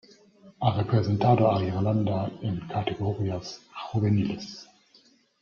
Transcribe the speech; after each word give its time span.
Ha 0.61 0.71
representado 0.77 1.51
a 1.55 1.61
Irlanda 1.63 2.27
en 2.41 2.59
categorías 2.67 3.61
juveniles. 3.91 4.67